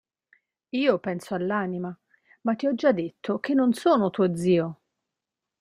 Io 0.77 0.97
penso 0.97 1.35
all'anima, 1.35 1.95
ma 2.41 2.55
ti 2.55 2.65
ho 2.65 2.73
già 2.73 2.91
detto 2.91 3.37
che 3.39 3.53
non 3.53 3.71
sono 3.75 4.09
tuo 4.09 4.35
zio. 4.35 4.81